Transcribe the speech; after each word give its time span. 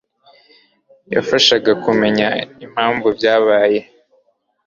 yashakaga 1.13 1.71
kumenya 1.83 2.27
impamvu 2.65 3.07
byabaye. 3.17 3.79